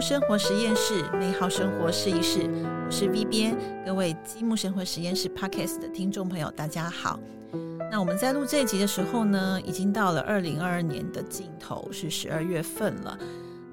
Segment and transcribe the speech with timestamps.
[0.00, 2.48] 生活实验室，美好生活试一试。
[2.64, 7.20] 我是 V 边，各位积木生活实验室 Podcast 的听众朋友，大家好。
[7.90, 13.18] 那我们在录这一集的时候呢，已经到了二零二二年的尽头，是十二月份了。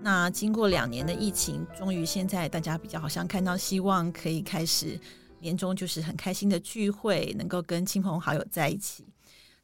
[0.01, 4.99] 那经过两年的疫情，终于现在大家比较好像看到希望，可以开始
[5.39, 9.05] 年终就是很开心的聚会，能够跟亲朋好友在一起。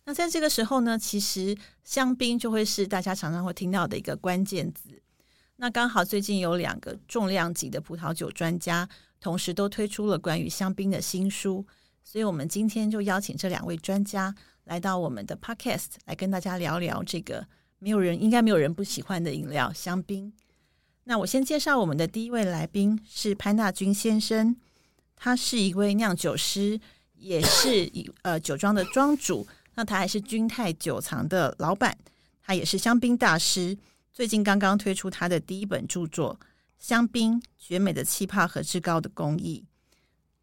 [0.06, 5.03] 那在这个时候呢，其实香槟就会是大家常常会听到的一个关键字。
[5.58, 8.90] 那刚好最近有两个重量级的葡萄酒专家，
[9.20, 11.66] 同时都推出了关于香槟的新书，
[12.04, 14.34] 所以我们今天就邀请这两位专家
[14.66, 17.48] 来到我们的 Podcast，来跟大家聊聊这个
[17.80, 20.34] 没有人应该没有人不喜欢的饮料——香槟。
[21.06, 24.56] 那我先介绍我们的第一位来宾是潘大军先生，
[25.16, 26.80] 他是一位酿酒师，
[27.14, 29.46] 也是一呃酒庄的庄主。
[29.76, 31.98] 那他还是君泰酒藏的老板，
[32.42, 33.78] 他也是香槟大师。
[34.14, 36.40] 最近刚刚推出他的第一本著作
[36.78, 39.66] 《香槟绝美的气泡和至高的工艺》。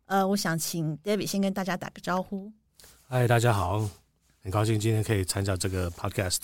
[0.06, 2.52] 呃，我想请 David 先跟大家打个招呼。
[3.06, 3.88] 嗨，大家好，
[4.42, 6.40] 很高兴今天可以参加这个 Podcast。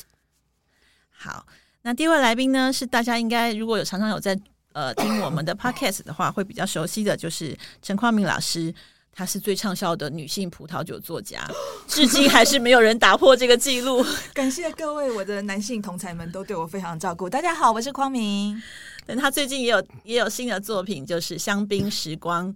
[1.10, 1.44] 好，
[1.82, 4.38] 那第一位来宾呢，是大家应该如果有常常有在
[4.72, 8.72] 呃听我们的 Podcast 的话，会比较熟悉的就是陈匡明老师。
[9.16, 11.42] 她是最畅销的女性葡萄酒作家，
[11.88, 14.04] 至今还是没有人打破这个记录。
[14.34, 17.26] 感谢各位我的男性同才们都对我非常照顾。
[17.26, 18.62] 大家好，我是匡明。
[19.06, 22.54] 但他最近也有也有新的作品，就是《香槟时光》。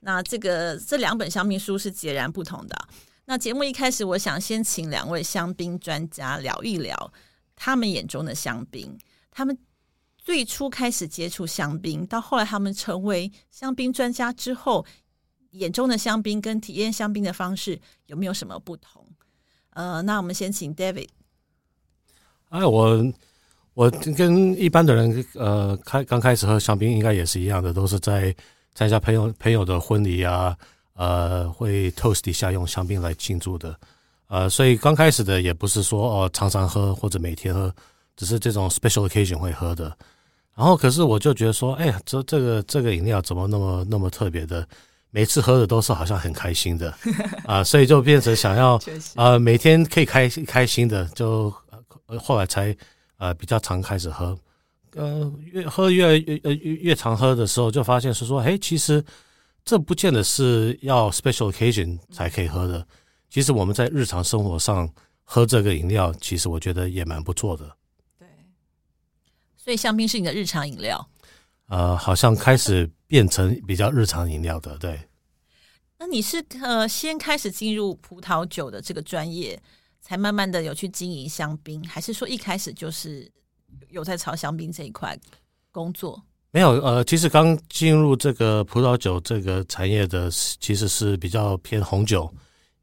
[0.00, 2.76] 那这个这两本香槟书是截然不同的。
[3.26, 7.12] 那节目一开始，我想先请两位香槟专家聊一聊
[7.54, 8.98] 他们眼中的香槟。
[9.30, 9.56] 他们
[10.18, 14.84] 最初开始接触香槟，到后来他们成为香槟专家之后。
[15.50, 19.06] 眼中的香槟跟体验香槟的方式有没有什么不同？
[19.70, 21.08] 呃，那我们先请 David。
[22.48, 23.12] 哎，我
[23.74, 28.34] 我跟一般的人，呃，开刚开始喝香槟应该也是一样的，都是在
[28.74, 30.56] 参加朋友朋友的婚礼啊，
[30.94, 33.78] 呃，会 toast 底下用香槟来庆祝的，
[34.26, 37.72] 呃，所以刚开始的也不是说哦常常喝或者每天喝，
[38.16, 39.96] 只是这种 special occasion 会喝的。
[40.56, 44.66] 然后，可是我就觉得说，哎呀，这这个这个饮料怎么那么那么特别的？
[45.10, 46.94] 每次喝的都是好像很开心的
[47.44, 48.80] 啊，所以就变成想要
[49.16, 51.52] 啊每天可以开开心的，就
[52.18, 52.76] 后来才
[53.18, 54.38] 呃比较常开始喝，
[54.94, 59.04] 呃越喝越越越越常喝的时候，就发现是说，哎，其实
[59.64, 62.86] 这不见得是要 special occasion 才可以喝的，
[63.28, 64.88] 其实我们在日常生活上
[65.24, 67.64] 喝这个饮料，其实我觉得也蛮不错的。
[68.18, 68.26] 对，
[69.56, 71.06] 所以香槟是你的日常饮料。
[71.70, 75.00] 呃，好像开始变成比较日常饮料的，对。
[75.96, 79.56] 那你是呃先开始进入葡萄酒的这个专业，
[80.00, 83.30] 才慢慢的有去经营香槟，还是说一开始就是
[83.88, 85.16] 有在朝香槟这一块
[85.70, 86.20] 工作？
[86.50, 92.28] 没有，呃，其实刚进入这个葡萄酒这个产业的，其实是比较偏红酒，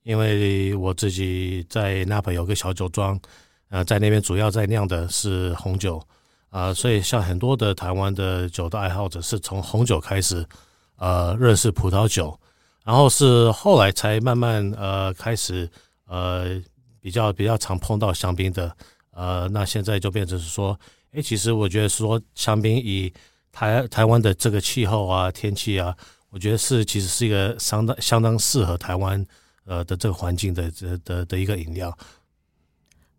[0.03, 3.19] 因为我自己在纳帕有个小酒庄，
[3.67, 6.01] 呃，在那边主要在酿的是红酒。
[6.57, 10.43] 啊，所以像很多的台湾的酒的爱好者，是从红酒开始，
[10.95, 12.35] 呃，认识葡萄酒，
[12.83, 15.69] 然后是后来才慢慢呃开始
[16.07, 16.59] 呃
[16.99, 18.75] 比较比较常碰到香槟的，
[19.11, 20.75] 呃，那现在就变成是说，
[21.11, 23.13] 哎，其实我觉得说香槟以
[23.51, 25.95] 台台湾的这个气候啊、天气啊，
[26.31, 29.23] 我觉得是其实是一个相当相当适合台湾
[29.65, 31.95] 呃的这个环境的的的的一个饮料。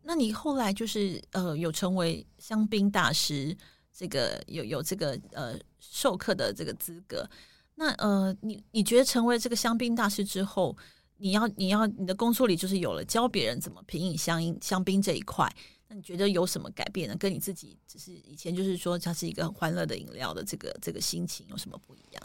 [0.08, 3.54] 那你后来就是呃有成为香槟大师，
[3.94, 7.28] 这个有有这个呃授课的这个资格。
[7.74, 10.74] 那呃你你觉得成为这个香槟大师之后，
[11.18, 15.46] 你要你要你的工作里就是有了教别人怎么品饮香槟香槟这一块，
[15.88, 17.14] 那你觉得有什么改变呢？
[17.18, 22.22] 跟你自己只是以前就是说它是一个很欢乐的饮料的这个这个心情有什么不一样？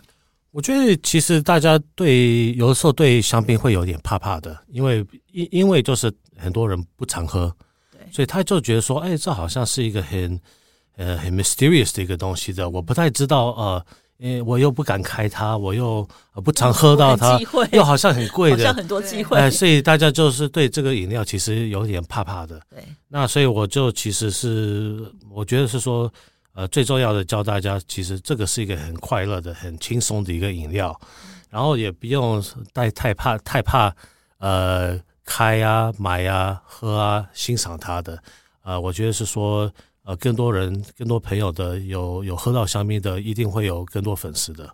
[0.52, 7.54] 我觉得其实大家对有的时候对香槟会有点怕怕的，因为因因为就是很多人不常喝。
[8.13, 10.39] 所以他就觉得说，哎，这好像是一个很
[10.98, 13.86] 呃很 mysterious 的一个东西的，我不太知道呃，
[14.18, 16.07] 因为我又不敢开它，我又
[16.44, 17.39] 不常喝到它，
[17.71, 19.36] 又好像很贵的，很多机会。
[19.36, 22.62] 哎，所以大家就是对这个饮料其实有点怕怕的。
[22.69, 22.83] 对。
[23.07, 26.12] 那所以我就其实是我觉得是说，
[26.54, 30.95] 呃，最重要的教大家，其实这个是一个很快乐的、很轻松的一个饮料，
[31.50, 32.39] 然后也不用
[32.75, 33.92] 太太怕太怕
[34.38, 35.00] 呃。
[35.24, 38.22] 开啊，买啊，喝啊，欣赏它的，
[38.64, 39.72] 呃，我觉得是说，
[40.04, 44.70] 呃，更多人、更多朋友的有有喝到香槟的，一定会有更多粉丝的，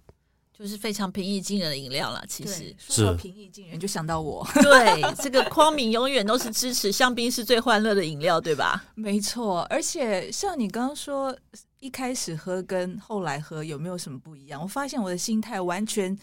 [0.57, 2.23] 就是非常平易近人的饮料了。
[2.27, 4.45] 其实是平易近人，就想到我。
[4.61, 8.83] 对，这个匡明永远都是支持香槟是最欢乐的饮料，对吧？
[8.95, 11.35] 没错，而且像你刚刚说，
[11.79, 14.61] 一开始喝跟后来喝有没有什么不一样？
[14.61, 16.17] 我发现我的心态完全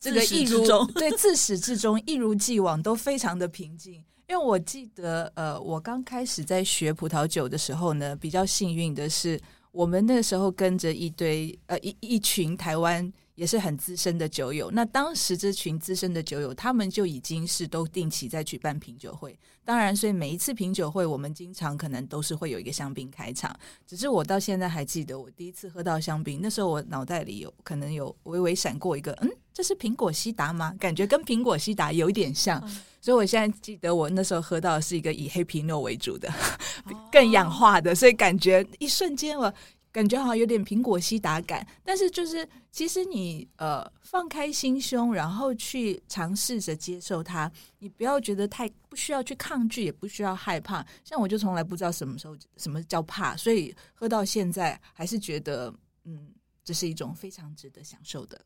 [0.00, 3.94] 这个一如对自始至终一如既往都非常的平静。
[4.28, 9.40] 因为我记得，呃，我刚开始在学葡萄酒的时候呢，比较幸运的是，
[9.72, 14.68] 我们那时候跟着一堆呃一一群台湾也是很资深的酒友。
[14.72, 19.38] 那当时这群资深的酒友，他们就已经是都定期在举办品酒会。
[19.64, 23.56] 当然，所以每一次品酒会，我们经常可能都是会有一个香槟开场。
[23.86, 30.74] 只是我到现在还记得，我第一次喝到香槟，那时候我脑袋里有可能有微微闪过一个，嗯，这是苹果西达吗？
[30.80, 32.60] 感觉跟苹果西达有一点像。
[33.00, 36.28] 所以我现在记得，我那时候喝到的是一个以黑皮诺为主的，
[37.12, 39.52] 更氧化的，所以感觉一瞬间我
[39.98, 41.66] 感觉好像有点苹果西达感。
[41.82, 47.50] 但是就是其实你呃放开心胸，然后去尝试着接受它，
[47.80, 50.86] 你不要觉得太不需要去抗拒，也不需要害怕。
[51.02, 55.74] 像我就从来不知道什么时候什么叫怕，所以喝到现在还是觉得
[56.04, 58.40] 嗯，这是一种非常值得享受的、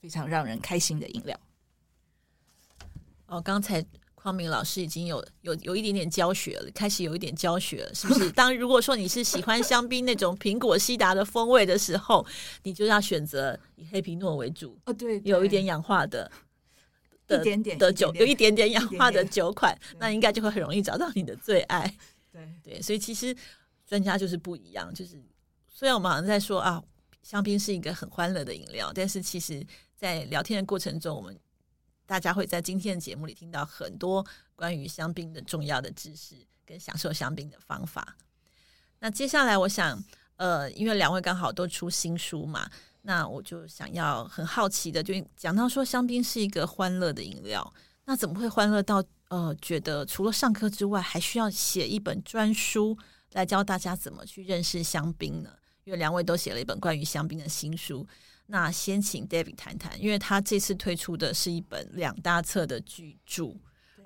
[0.00, 1.38] 非常让人开心的饮料。
[3.26, 3.80] 哦，刚才
[4.26, 8.28] 匡明老师已经有有有一点点教学了，开始有一点教学了，是不是？
[8.34, 12.26] 当如果说你是喜欢香槟那种苹果西达的风味的时候，
[12.64, 16.28] 你就要选择以黑皮诺为主，哦，对，有一点氧化的。
[17.28, 21.92] 的一点点的酒，有一点点氧化的一点点酒款，那应该就会很容易找到你的最爱。
[22.32, 23.32] 对对，所以其实
[23.86, 25.22] 专家就是不一样，就是
[25.72, 26.82] 虽然我们好像在说啊，
[27.22, 29.64] 香槟是一个很欢乐的饮料，但是其实，
[29.96, 31.36] 在聊天的过程中，我们
[32.06, 34.24] 大家会在今天的节目里听到很多
[34.54, 38.16] 关于香槟的重要的知识跟享受香槟的方法。
[39.00, 40.02] 那接下来，我想，
[40.36, 42.70] 呃，因为两位刚好都出新书嘛，
[43.02, 47.74] 那我就想要很好奇的，就讲到说香槟是一个欢乐的饮料，
[48.06, 52.96] 那怎么会欢乐到呃，觉得除了上课之外，还需要写一本专书
[53.32, 55.50] 来教大家怎么去认识香槟呢？
[55.84, 58.06] 因为两位都写了一本关于香槟的新书，
[58.46, 63.56] 那先请 David 谈谈，因为他这次推出的是一本两大册的巨著，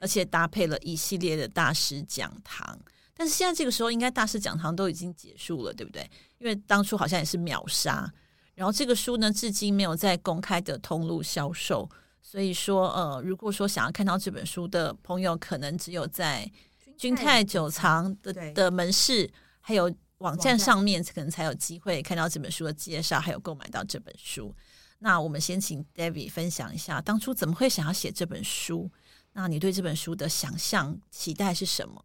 [0.00, 2.78] 而且搭配了一系列的大师讲堂。
[3.14, 6.10] 但是现在这个时候，应该大师讲堂都已经结束了，对不对？
[6.38, 8.10] 因为当初好像也是秒杀，
[8.54, 11.88] 然后这个书呢，至今没有在公开的通路销售。
[12.22, 16.50] 所以说，呃，如果说想要看到这本书的朋友，可能只有在
[16.96, 19.28] 君泰酒藏的的门市，
[19.60, 24.54] 还有网站上面，可能才有机会看到这本书的介绍，还有购买到这本书。
[24.98, 28.90] 那我们先请 David 分享一下，当初怎么会想要写这本书？
[29.32, 32.04] 那你对这本书的想象、期待是什么？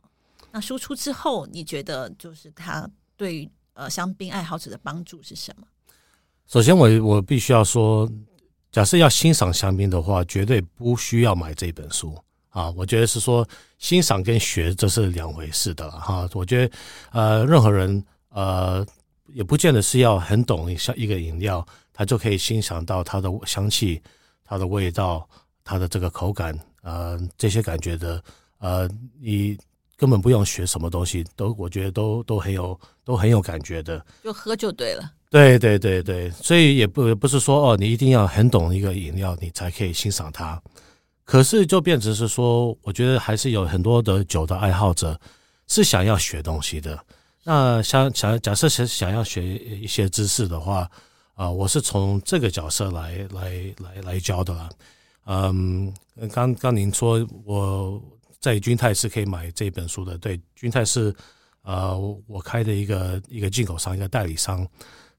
[0.51, 5.67] 那输出之后，你觉得就是它对于呃香槟爱好者的帮助是什么？
[6.47, 8.09] 首先我，我必须要说，
[8.71, 12.17] 假设要欣赏香槟的话，绝对不需要买这本书
[12.55, 12.71] 啊。
[12.71, 13.45] 我觉得是说
[13.77, 16.29] 欣赏跟学这是两回事的了哈。
[16.33, 16.75] 我觉得
[17.11, 18.85] 呃，任何人呃
[19.33, 24.01] 也不见得是要很懂一下一个饮料，他就可以欣赏到它的香气、
[24.45, 25.27] 它的味道、
[25.63, 28.23] 它的这个口感呃这些感觉的
[28.59, 29.57] 呃，你
[29.97, 34.03] 根本不用学什么东西，都我觉得都都很有都很有感觉的。
[34.23, 35.11] 就喝就对了。
[35.29, 40.61] 对对对对，所以也不不是说哦，你一定要很懂一个饮料，你才可以欣赏它。
[41.25, 45.19] 可是就变成是说，我觉得还是有很多的酒的爱好者
[45.67, 46.97] 是想要学东西的。
[47.43, 50.89] 那想想假设是想要学一些知识的话，
[51.33, 54.69] 啊、我是从这个角色来来来来教的啦。
[55.25, 55.91] 嗯，
[56.31, 57.99] 刚刚您说我
[58.39, 61.13] 在君泰是可以买这本书的，对，君泰是
[61.63, 64.59] 呃我开的一个一个进口商，一个代理商。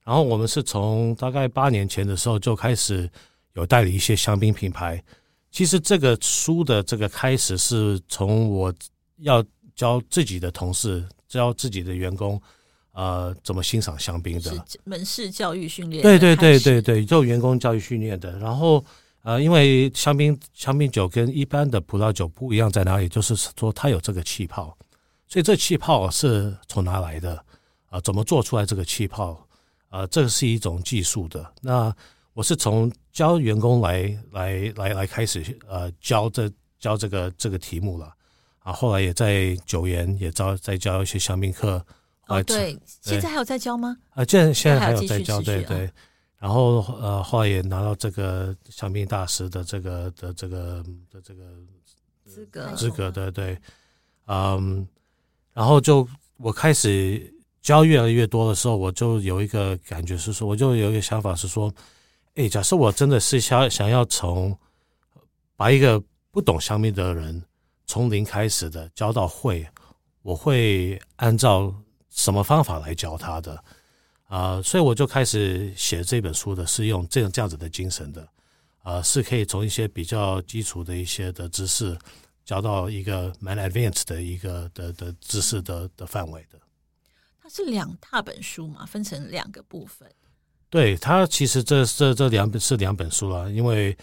[0.05, 3.11] 然后我们是从大概八年前的时候就开始
[3.55, 5.03] 有代理一些香槟品牌。
[5.57, 8.71] 其实这个书的这个开始是从我
[9.21, 9.43] 要
[9.75, 12.39] 教自己的同事、教自己的员工，
[12.93, 14.67] 呃，怎么欣赏香槟的。
[14.85, 18.39] 门市教育训练对对对对对，做员工教育训练的。
[18.39, 18.85] 然后
[19.23, 24.77] 呃，因为香槟香槟酒跟一般的葡萄酒不一样在哪里，就是说它有这个气泡，
[25.27, 27.43] 所以这气泡是从哪来的？
[27.89, 29.43] 啊、怎么做出来这个气泡？
[29.89, 31.51] 啊，这是一种技术的。
[31.63, 31.97] 那
[32.37, 38.13] 我是从教员工来来来来开始呃教这教这个这个题目了
[38.59, 41.83] 啊，后来也在九研也教在教一些香槟课。
[42.21, 43.97] 后来哦，对，现在还有在教吗？
[44.11, 45.91] 啊，现在现在还还有在教，对对。
[46.37, 51.43] 然后呃，后来也拿到这个香槟大师的这个的这个的这个
[52.27, 53.59] 资格资格，对对，
[54.27, 54.87] 嗯，
[55.55, 61.73] 然后就我开始教越来越多的时候，我就有一个感觉是说，我就有一个想法是说，
[62.37, 64.57] 哎，假设我真的是想想要从
[65.57, 65.99] 把一个
[66.31, 67.43] 不懂香槟的人
[67.87, 69.67] 从零开始的教到会，
[70.21, 71.75] 我会按照
[72.11, 73.65] 什么方法来教他的？
[74.25, 78.29] 啊，所以我就开始写这本书的，是用这样这样子的精神的，
[78.83, 81.97] 啊，是可以从一些比较基础的一些的知识，
[82.45, 86.61] 教到一个蛮 advanced 的一个的的知识的的范围的。
[87.41, 90.13] 它是两大本书嘛，分成两个部分。
[90.77, 93.97] 对，他其实这这这两本是两本书了，因为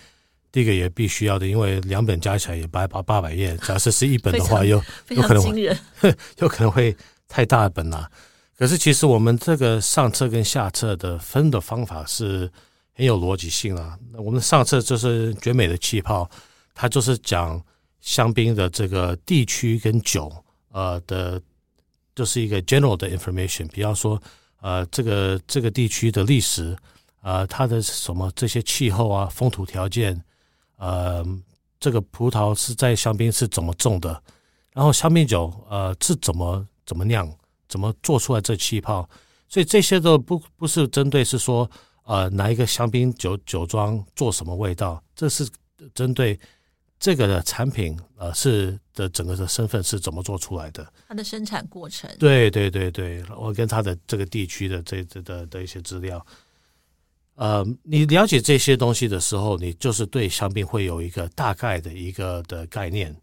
[0.52, 5.78] 第一个也必须要的，因为两本加起来也八八八百页，假设是一本的话，又非常惊人，
[6.40, 8.10] 有可能会太大本了。
[8.58, 12.52] 可是其实我们这个上册跟下册的分的方法是
[12.96, 13.96] 很有逻辑性啊。
[14.16, 16.28] 我们上册就是绝美的气泡，
[16.74, 17.64] 它就是讲
[18.02, 20.32] 香槟的这个地区跟酒，
[20.72, 21.40] 呃的，
[22.16, 24.20] 就是一个 general 的 information，比方说。
[24.64, 26.74] 呃，这个这个地区的历史，
[27.22, 30.24] 呃，它的什么这些气候啊、风土条件，
[30.78, 31.22] 呃，
[31.82, 34.24] 这个葡萄是在香槟是怎么种的，
[34.72, 37.30] 然后香槟酒呃是怎么怎么酿，
[37.68, 39.06] 怎么做出来这气泡，
[39.50, 41.70] 所以这些都不不是针对是说
[42.06, 45.46] 呃哪一个香槟酒酒庄做什么味道，这是
[45.94, 46.40] 针对。
[47.04, 50.88] 这个的产品，呃，是的，整个的身份是怎么做出来的？
[51.06, 52.10] 它的生产过程。
[52.18, 56.26] 对对对对，我跟它的这个地区的这这的的一些资料，
[57.36, 63.14] 呃，你了解这些东西的时候，你就是对香槟会有一个大概的一个的概念。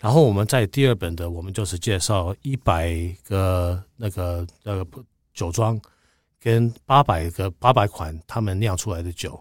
[0.00, 5.80] 然后我们在第二本的，我们就是介绍一百个那个那个酒庄
[6.40, 9.40] 跟八百个八百款他们酿出来的酒，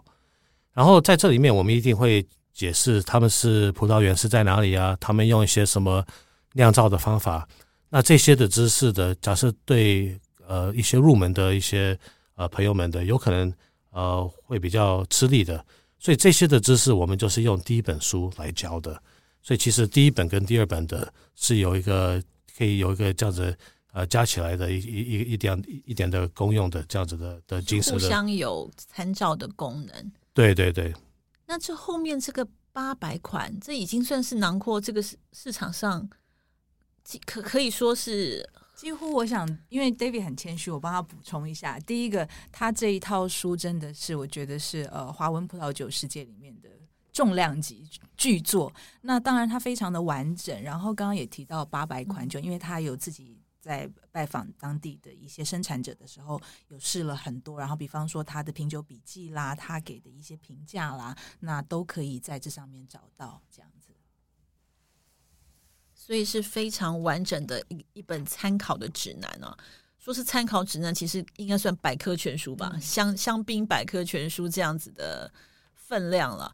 [0.72, 2.24] 然后在这里面，我们一定会。
[2.54, 4.98] 解释他们是葡萄园是在哪里啊？
[5.00, 6.06] 他们用一些什么
[6.54, 7.48] 酿造的方法？
[7.90, 11.98] 那这些的知识的，假设对呃一些入门的一些
[12.36, 13.54] 呃朋友们的，有可能
[13.92, 15.64] 呃会比较吃力的。
[16.00, 19.02] 所以这些的知识，我们就是用第一本书来教的。
[19.42, 22.22] 所以其实第一本跟第二本的是有一个
[22.58, 23.56] 可以有一个这样子
[23.92, 30.12] 呃加起来的一一一一点一点的功用的这样子的的精神，互相有参照的功能。
[30.34, 30.94] 对对对。
[31.52, 36.10] 那这后面这个八百款，这已经算是囊括这个市市场上，
[37.26, 39.12] 可可以说是几乎。
[39.12, 41.78] 我想，因为 David 很谦虚，我帮他补充一下。
[41.80, 46.70] 第一个，他这一套书真的是我觉得是呃华文葡萄酒世界里面的
[47.12, 48.72] 重量级巨作。
[49.02, 50.64] 那当然，它非常的完整。
[50.64, 53.41] 然后刚刚也提到八百款酒，因为它有自己。
[53.62, 63.94] 在拜访当地的一些生产者的时候，有试了很多，然后比方说他的品酒笔记啦，他给的一些评价啦，那都可以在这上面找到这样子。
[65.94, 69.56] 所以是非常完整的一一本参考的指南啊。
[70.00, 75.32] 说是参考指南，其实应该算百科全书吧，香香槟百科全书这样子的
[75.76, 76.52] 分量了。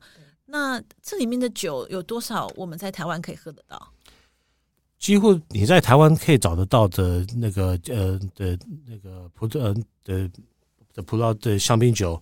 [0.47, 2.45] 那这里面的酒有多少？
[2.57, 3.93] 我们在台湾可以喝得到？
[4.99, 9.73] 几乎你在台湾可以找得到的那个呃的那个葡萄
[10.03, 10.29] 的
[10.93, 12.19] 的葡萄的香槟酒，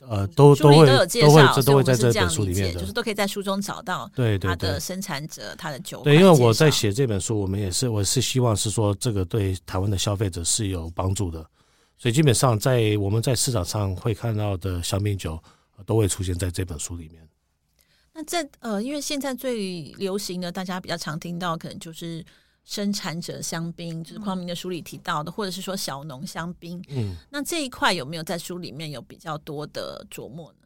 [0.00, 4.10] 呃，都都会都会这都会在这本书里面的，就是都可以在书中找到。
[4.14, 6.02] 对对，它的生产者，它的酒。
[6.02, 11.46] 对，因为我在写这本书，我们也是我是希望是说这个对台湾的消费者是有帮助的，
[11.98, 15.38] 所以基本上在我们在市场上会看到的香槟酒
[15.84, 17.22] 都会出现在这本书里面。
[18.16, 22.24] 那在呃，因为现在最流行的，大家比较常听到，可能就是
[22.64, 26.80] 生产者香槟，就是匡明的书里提到的，或者是说小农香槟。
[26.90, 30.58] 嗯，那这一块有没有在书里面有比较多的琢磨呢？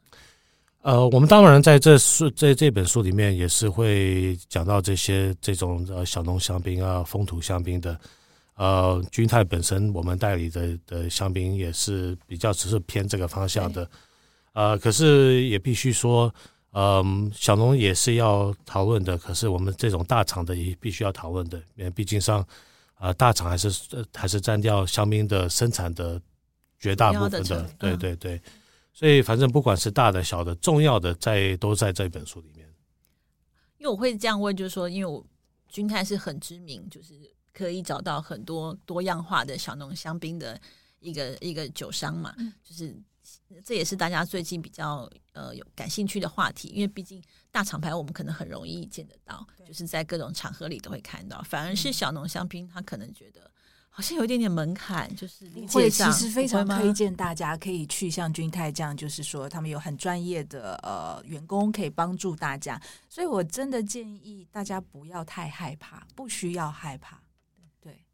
[0.82, 7.98] 呃，我们当然在这书在这本书里面也是会讲到这些这种呃小农香槟啊、风土香槟的。
[8.56, 13.90] 呃，君泰本身我们代理的的香槟也是比较只是偏这个方向的。
[14.52, 16.30] 呃，可是也必须说。
[16.72, 22.46] 嗯，小农也是要讨论的，可是我们这种大厂的也必须要讨论的，因为毕竟上，
[22.94, 23.70] 啊，大厂还是
[24.14, 26.20] 还是占掉香槟的生产的
[26.78, 28.40] 绝大部分的，对对对，
[28.92, 32.68] 所以反正不管是大的小的，重要的在都在这本书里面。
[33.78, 35.24] 因为我会这样问，就是说，因为我
[35.68, 37.14] 君泰是很知名，就是
[37.54, 40.60] 可以找到很多多样化的小农香槟的
[41.00, 42.94] 一个一个酒商嘛，就是。
[43.64, 51.42] 这也是大家最近比较呃有感兴趣的话题，因为毕竟大厂牌我们可能很容易见得到，就是在各种场合里都会看到。
[51.42, 53.50] 反而是小农香槟，他可能觉得
[53.88, 56.12] 好像有一点点门槛，就是理解上。
[56.12, 62.80] 其实非常推荐大家可以去像君泰这样，就是说他们有很专业的呃员工可以帮助大家。
[63.08, 67.20] 所以我真的建议大家不要太害怕，不需要害怕，
[67.80, 68.04] 对，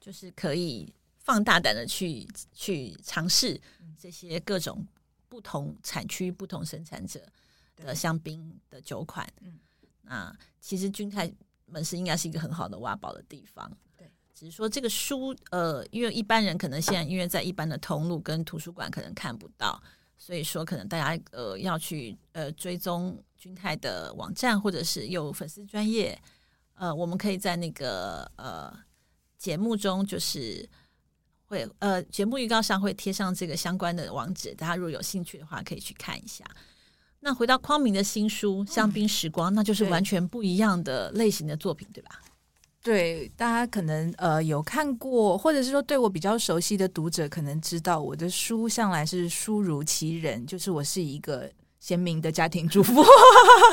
[0.00, 0.92] 就是可以。
[1.26, 3.60] 放大胆的去去尝试
[3.98, 4.86] 这些各种
[5.28, 7.20] 不同产区、不同生产者
[7.74, 9.28] 的香槟的酒款。
[9.40, 9.58] 嗯，
[10.02, 11.28] 那其实君泰
[11.66, 13.68] 门市应该是一个很好的挖宝的地方。
[13.96, 19.82] 对，只是说这个书，呃，因为一般人可能现在因为在一般的通路跟图书馆可能看不到，
[20.16, 26.16] 所以说可能大家呃要去呃追踪君泰的网站或者是有粉丝专业，
[26.74, 28.72] 呃，我们可以在那个呃
[29.36, 30.68] 节目中就是
[31.46, 36.44] 会呃节目预告上会贴上这个相关的网址，大家如果有兴趣的话可以去看一下。
[37.20, 42.20] 那回到匡明的新书《香槟时光》，那就是完全不一样的类型的作品，对吧？
[42.82, 51.50] 对，大家可能呃有看过，或者是说对我比较熟悉的读者，可能知道我的书向来是书如其人，就是我是一个
[51.80, 53.04] 贤明的家庭主妇，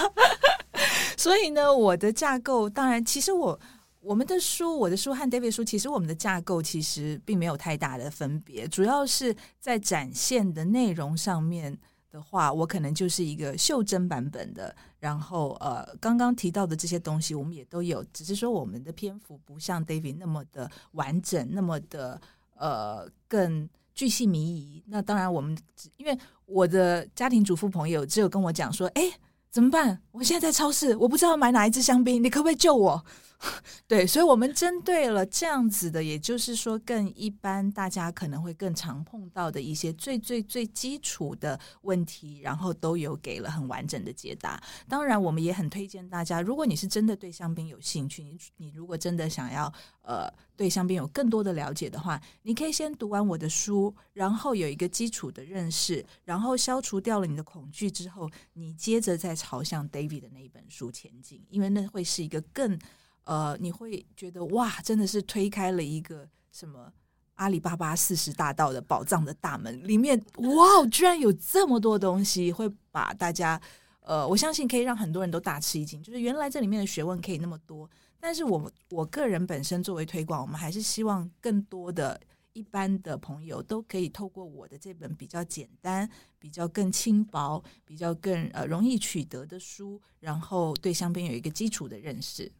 [1.15, 3.59] 所以呢，我的架构当然，其实我
[4.03, 11.77] 我们的书，我的书和 David 书，其实我们的架构其实并没有太大的分别，主要是在展现的内容上面。
[12.11, 22.21] 的话，我可能就是一个袖珍版本的，然后呃，刚刚提到的这些东西我们也都有，只是说我们的篇幅不像 David 那么的完整，那么的
[22.55, 24.83] 呃更巨细靡遗。
[24.85, 25.57] 那当然，我们
[25.97, 29.11] 因为我的家庭主妇朋友只有跟我讲说，哎，
[29.49, 29.99] 怎么办？
[30.11, 33.03] 我现在在超市，我不知道买哪一支香槟，你可不可以救我？
[33.87, 44.61] 对，所以，我们针对了这样子的，也就是说，更一般大家可能会更常碰到的一些最最最基础的问题，然后都有给了很完整的解答。
[44.87, 49.71] 当然，我们也很推荐大家，如果你是真的对香槟有兴趣，你你如果真的想要
[50.03, 62.79] 呃对香槟有更多的了解的话，你可以先读完我的书，然后有一个基础的认识，然后消除掉了你的恐惧之后，你接着再朝向 David 的那一本书前进，因为那会是一个更。
[63.23, 66.91] 呃，你会觉得哇，真的是推开了一个什么
[67.35, 73.59] 阿里巴巴四十大道的宝藏的大门，里面哇，居然有这么多东西，会把大家
[74.01, 76.03] 呃，我相信可以让很多人都大吃一惊。
[76.03, 77.89] 就是原来这里面的学问可以那么多，
[78.19, 82.19] 但是我我个人本身作为推广，我们还是希望更多的
[82.51, 86.07] 一般的朋友都可以透过我的这本比较简单、
[86.37, 92.51] 比较更轻薄、比较更呃容易取得的书，然后对香槟有一个基础的认识。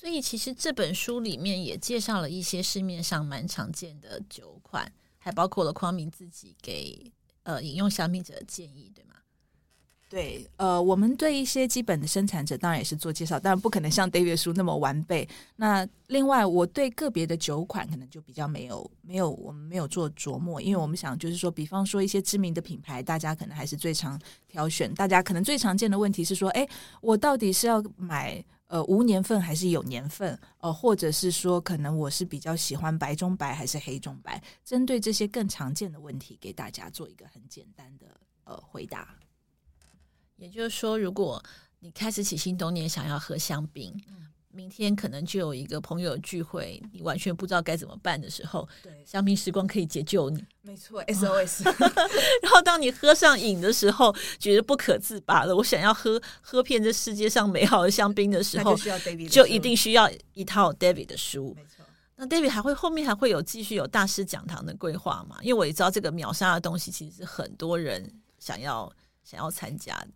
[0.00, 9.16] 所以其实这本书里面也介绍了一些市面上蛮常见的酒款，还包括了匡明自己给呃饮用消费者的建议，对吗？
[10.08, 15.28] 对，呃，我们对一些基本的生产者当然也是做介绍，当然不可能像 David 书那么完备。
[15.56, 24.94] 那另外，我对个别的酒款可能就比较没有没有我们没有做琢磨，因为我们想就是说，比方说一些知名的品牌，大家可能还是最常挑选。
[24.94, 26.66] 大家可能最常见的问题是说，哎，
[27.02, 30.38] 我到底是要买呃无年份还是有年份？
[30.58, 34.40] 呃，或者是说，可能我是比较喜欢白中白还是黑中白？
[34.64, 38.06] 针对这些更常见的问题，给大家做一个很简单的
[38.44, 39.16] 呃回答。
[40.36, 41.42] 也就是说，如果
[41.80, 43.92] 你开始起心动念想要喝香槟，
[44.52, 50.44] 明天可能就有一个朋友聚会，你完全不知道该怎么办的时候，对，香槟时光可以解救你。
[50.62, 51.64] 没错，SOS。
[52.42, 61.54] 然后当你喝上瘾的时候，觉得不可自拔了，我想要喝喝遍这世界上美好的香槟的时候，就需要 David，就一定需要一套 David 的书。
[61.56, 61.84] 没错。
[62.16, 65.38] 那 David 还会后面还会有继续有大师讲堂的规划嘛？
[65.42, 70.08] 因为我也知道这个秒杀的东西，其实是很多人想要想要参加的。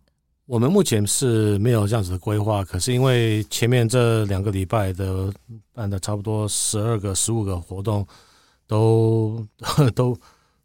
[0.47, 5.33] 我们目前是没有这样子的规划，可是因为前面这两个礼拜的
[5.73, 8.05] 办的差不多十二个、十五个活动，
[8.67, 9.43] 都
[9.95, 10.15] 都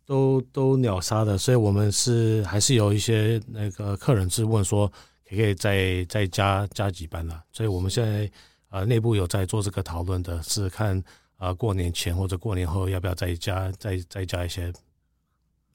[0.05, 4.87] 都都秒杀的，所以我们是还是有一些那个客人是问说，
[5.27, 8.31] 可以再再加加几班了，所以我们现在
[8.69, 11.03] 呃内部有在做这个讨论的，是看
[11.38, 14.71] 啊过年前或者过年后要不要再加再再加一些。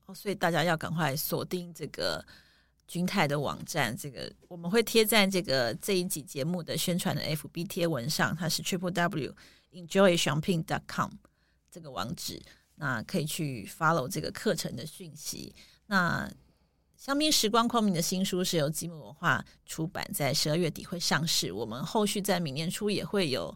[0.06, 2.24] 哦，所以大家要赶快锁定这个。
[2.88, 9.36] 君泰的网站，这个我们会贴在这个这一集节目的宣传的 FB 贴文上，它是 triple w
[9.71, 11.12] enjoy champagne dot com
[11.71, 12.41] 这个网址，
[12.76, 15.54] 那可以去 follow 这个课程的讯息。
[15.88, 16.32] 那
[16.95, 21.52] 香槟时光光明的新书是由积木文化出版，在十二月底会上市。
[21.52, 23.56] 我们后续在明年初也会有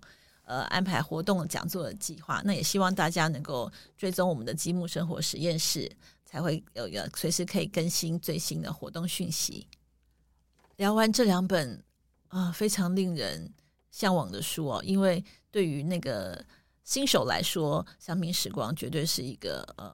[0.49, 5.89] 呃安排活动讲座的计划，那也希望大家能够追踪我们的积木生活实验室。
[6.31, 9.67] 才会有一个随时可以更新最新的活动讯息。
[10.75, 11.83] 聊完这两本
[12.27, 13.51] 啊非常令人
[13.89, 16.45] 向往的书哦，因为对于那个
[16.83, 19.91] 新手来说，《香槟时光》绝对是一个呃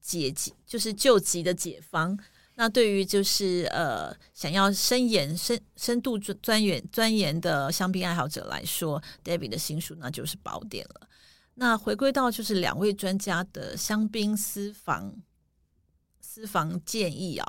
[0.00, 2.18] 解急，就是救急的解方。
[2.54, 11.08] 那对于就是呃想要深研深深度钻研钻研的香槟爱好者来说，David 的新书那就是宝典了。
[11.54, 15.14] 那回归到就是两位专家的香槟私房。
[16.20, 17.46] 私房建议啊，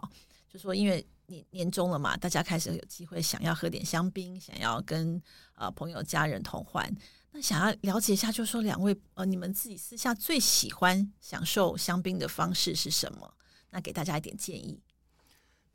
[0.47, 5.19] 就说因为年年终了嘛，大家开始有机会想要喝点香槟，想要跟
[5.55, 6.87] 呃朋友家人同欢。
[7.31, 13.33] 那想要了解一下，就说两位呃，你们自己私下最喜欢享受香槟的方式是什么？
[13.71, 14.79] 那给大家一点建议。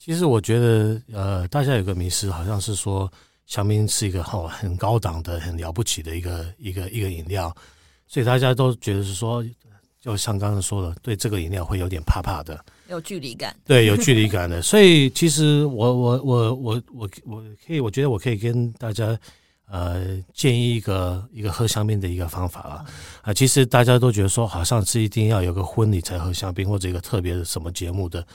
[0.02, 3.12] 其实我觉得，呃，大家有个迷思，好像是说
[3.44, 7.54] 香槟是一个好很高档的、很了不起的一个一个一个饮料，
[8.08, 9.44] 所以大家都觉得是说，
[10.00, 13.54] 就像刚刚说的，对这个饮料会有点怕怕的，有距离感。
[13.66, 14.62] 对，有距离感的。
[14.64, 19.18] 所以其实我我我我我我可以，我觉得我可以跟大家
[19.66, 22.84] 呃建议一个一个喝香槟的一个方法啊
[23.20, 28.26] 啊，其实大家都觉得说，好像是一定要有个婚礼才喝香槟，或者一个特别的什么节目的。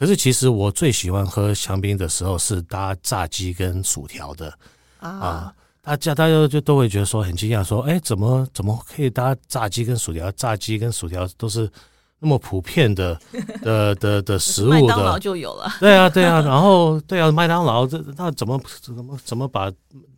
[0.00, 4.50] 可是其实我最喜欢喝香槟的时候是搭炸鸡跟薯条的
[4.98, 10.32] 啊，大家大家就都会觉得说很惊讶，说哎怎么怎么可以搭炸鸡跟薯条？
[10.32, 11.70] 炸鸡跟薯条都是
[12.18, 13.20] 那么普遍的
[13.60, 15.70] 的的的食物的，麦当劳就有了。
[15.78, 19.70] 对啊对啊，然后对啊麦当劳这那怎么怎么怎么把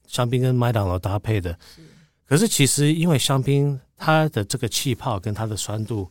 [0.07, 1.59] 香槟跟麦当劳搭配的？
[2.25, 6.09] 可是其实因为香槟它的这个气泡跟它的酸度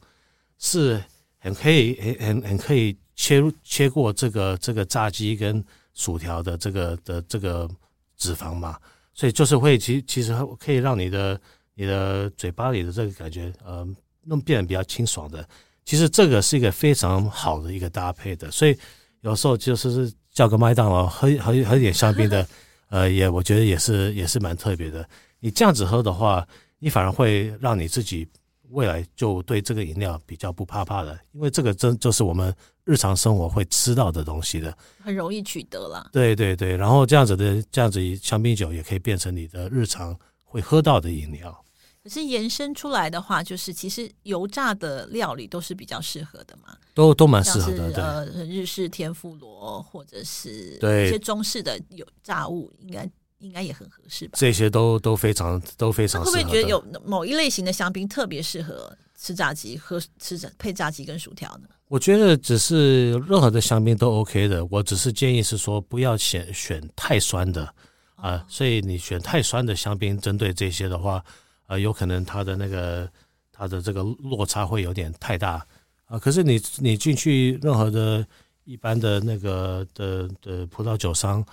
[0.60, 1.02] 是
[1.40, 2.94] 很可以很很很可以。
[3.16, 7.70] 切入切过这个这个炸鸡跟薯条的这个的这个
[8.18, 8.78] 脂肪嘛，
[9.14, 11.40] 所以就是会其其实可以让你的
[11.76, 13.88] 你的嘴巴里的这个感觉呃，
[14.24, 15.48] 弄变得比较清爽的。
[15.84, 18.78] 其实这个是一个非常好的一个搭配的，所以
[19.22, 22.48] 有时候就是叫个麦当劳喝喝喝点香槟的，
[22.90, 25.08] 呃，也我觉得也是也是蛮特别的。
[25.40, 26.48] 你这样子喝的话，
[26.78, 28.28] 你反而会让你自己
[28.72, 32.54] 未来就对这个饮料比较不怕怕的，因为这个真就是我们。
[32.84, 36.10] 日常生活会吃到的东西的，很容易取得了。
[36.12, 41.64] 对对对，然后这样子的这样子香槟酒也可以变成你的日常会喝到的饮料。
[42.04, 48.04] 可是延伸出来的话，就是其实油炸的料理都是比较适合的嘛，都都蛮适合的。
[48.04, 53.08] 呃，日式天妇罗或者是对一些中式的油炸物，应该
[53.42, 54.38] 应该也很合适吧？
[54.38, 56.24] 这些都都非常都非常。
[56.24, 61.68] 会不会觉得有某一类型的香槟特别适合吃炸鸡、喝吃着配炸鸡跟薯条呢？
[61.88, 67.68] 我觉得只是任何的香槟都 OK 的，我只是建议是说不要选选太酸的
[68.16, 71.22] 啊，所以你选太酸的香槟，针对这些的话，
[71.68, 73.10] 呃，有可能它的那个
[73.52, 75.66] 它的这个落差会有点太大
[76.06, 76.18] 啊。
[76.18, 78.26] 可是你你进去任何的
[78.64, 81.44] 一般的那个的的葡萄酒商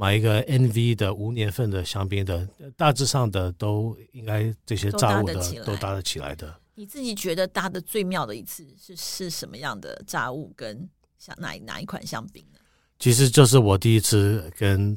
[0.00, 6.58] 买一个 NV 的无年份的香槟的，大致上的都应该这些炸物的都搭得起来的。
[6.74, 12.58] 你自己觉得搭的最妙的一次是是什么样的炸物跟像哪哪一款香槟呢？
[12.98, 14.96] 其实就是我第一次跟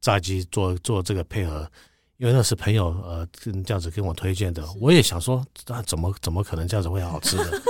[0.00, 1.70] 炸鸡做做这个配合，
[2.16, 7.62] 因为那是朋友呃这样子跟我推荐的，我也想说那怎么怎么可能这样子会好吃的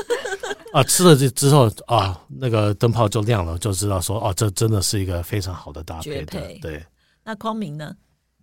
[0.74, 0.82] 啊？
[0.84, 6.40] 吃了这之后啊，那个灯泡就亮了，就知道说哦，这真的是一个非常好的搭配的。
[6.60, 6.84] 对，
[7.24, 7.96] 那匡明呢？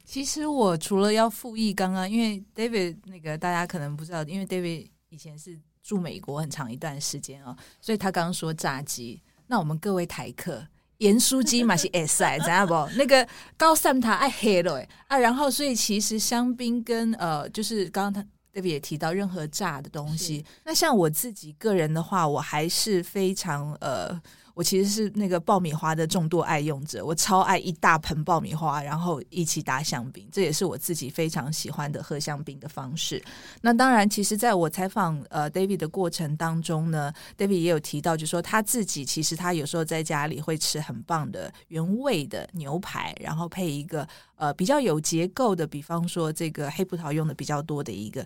[0.04, 4.90] 其实我除了要复议刚刚，因为 David 那个大家可能不知道，因为 David。
[5.10, 10.62] 以前是住美国很长一段时间哦，所以他刚刚说炸鸡，那我们各位台客
[10.98, 12.74] 盐酥鸡嘛是 S 哎， 知道不？
[12.98, 24.20] 那个高山塔爱黑了哎啊，然后所以其实香槟跟呃，就是刚刚他 David 也提到任何炸的东西，那像我自己个人的话，我还是非常呃。
[24.56, 33.22] 我其实是那个爆米花的重度爱用者，我超爱一大盆爆米花，然后一起打香槟，这也是我自己非常喜欢的喝香槟的方式。
[33.62, 48.26] 那当然，其实在我采访呃 David 的过程当中呢，David 也有提到，就说他自己其实他有时候在家里会吃很棒的原味的牛排，然后配一个呃比较有结构的，比方说这个黑葡萄用的比较多的一个。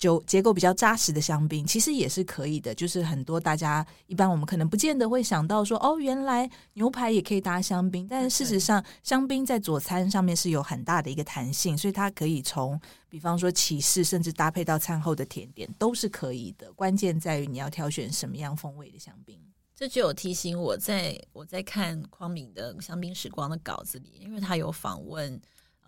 [0.00, 2.74] 就结构比较扎实的香槟，其实也是可以的。
[2.74, 8.08] 就是很多大家一般我们可能不见得会想到说，哦，原来牛排也可以搭香槟。
[8.08, 16.72] 但是事实上，香槟在佐餐上面是有很大的一个弹性，所以它可以从，比方说起士，甚至搭配到餐后的甜点都是可以的。
[16.72, 19.38] 关键在于你要挑选什么样风味的香槟。
[19.76, 25.38] 这就有提醒我在我在看匡敏的香槟时光的稿子里，因为他有访问。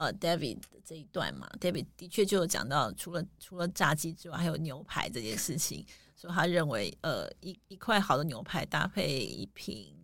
[0.03, 5.87] 呃，David 的这一段嘛，David 的确就有讲到，除了除了炸鸡之外，还有牛排这件事情。
[6.17, 9.95] 所以他认为，呃，一一块好的牛排搭配一瓶，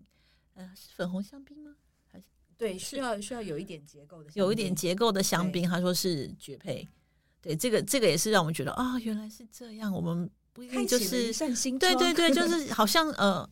[0.54, 1.74] 呃，是粉红香槟吗？
[2.10, 2.24] 还是
[2.56, 5.68] 对，需要需要有一点结构的，有一点结构的香槟。
[5.68, 6.88] 他说是绝配。
[7.40, 9.92] 对，这个这个也是让我们觉得啊，原来是这样。
[9.92, 11.32] 我们不一定就是
[11.78, 13.48] 对对对，就是 好像呃。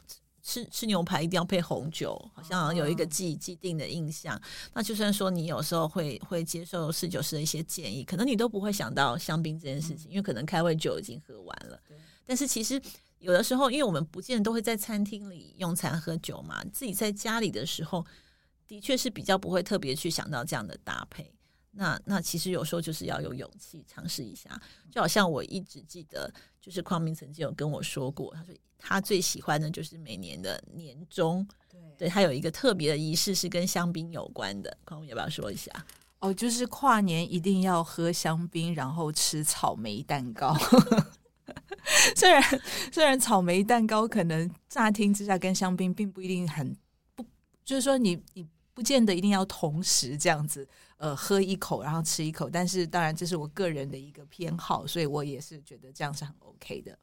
[0.46, 4.40] 吃吃牛排一定要配红酒，好像有一个既既定的印象。
[4.72, 11.76] 那就算说你有时候会会接受侍酒师的一些建议，可能你都不会想到香槟这件事情，因为可能开胃酒已经喝完了。
[12.24, 12.80] 但是其实
[13.18, 18.06] 有的时候，因为我们不见得都会在餐厅里用餐喝酒嘛，自己在家里的时候，
[18.68, 21.28] 的确是比较不会特别去想到这样的搭配。
[21.72, 24.48] 那那其实有时候就是要有勇气尝试一下，
[24.92, 35.70] 就好像我一直记得，就是匡明曾经有跟我说过，他说他最喜欢的就是每年的年终，对对他有一个特别的仪式是跟香槟有关的，匡明要不要说一下？
[36.20, 40.56] 哦，就是跨年一定要喝香槟，然后吃草莓蛋糕。
[42.16, 42.42] 虽然
[42.92, 46.76] 虽然草莓蛋糕可能乍听之下跟香槟并不一定很
[47.14, 47.24] 不，
[47.64, 56.98] 就是说你你不见得一定要同时这样子，呃，喝一口然后吃一口，但是当然这是我个人的一个偏好，所以我也是觉得这样是很 OK 的。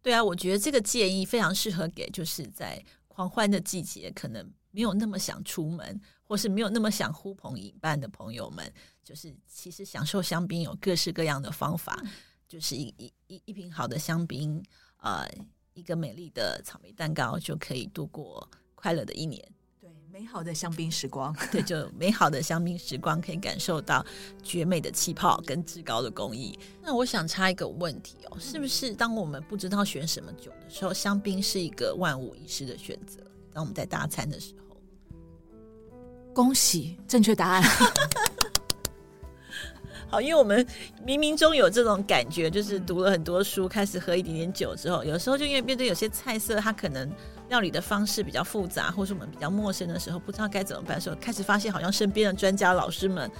[0.00, 12.00] 对啊，我觉得这个建议非常适合给就是在狂欢的季节，可能没有那么想出门，或是没有那么想呼朋引伴的朋友们，就是其实享受香槟有各式各样的方法，
[12.46, 14.62] 就是一一一一瓶好的香槟，
[14.98, 15.28] 呃，
[15.74, 19.46] 一个美丽的草莓蛋糕就可以度过快乐的一年。
[20.18, 24.04] 对，美好的香槟时光， 对，就美好的香槟时光，可以感受到
[24.42, 26.58] 绝美的气泡跟至高的工艺。
[26.82, 33.22] 那我想插一个问题哦，是不是当我们不知道选什么酒的时候，香槟是一个万无一失的选择？
[33.52, 34.76] 当我们在大餐的时候，
[36.34, 37.62] 恭喜正确答案。
[40.10, 40.66] 好，因为我们
[41.06, 47.10] 冥冥中有这种感觉，就是读了很多书，开始喝一点点酒之后，有时候就因为面对有些菜色，它可能
[47.48, 53.30] 料理的方式比较复杂，或是我们比较陌生的时候，不知道该怎么办的时候，开始发现好像身边的专家老师们。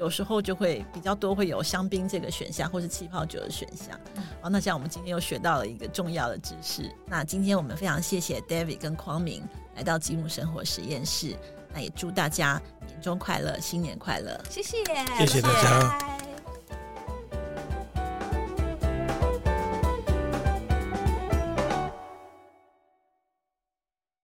[0.00, 3.98] 有时候就会比较多会有香槟这个选项，或是气泡酒的选项。
[4.40, 6.88] 好，那这样我们今天又学到了一个重要的知识。
[7.04, 9.42] 那今天我们非常谢谢 David 跟匡明
[9.74, 11.34] 来到积木生活实验室。
[11.78, 14.36] 那也祝大家年终快乐，新年快乐！
[14.50, 14.78] 谢谢，
[15.16, 15.78] 谢谢大家。
[15.88, 16.37] 拜拜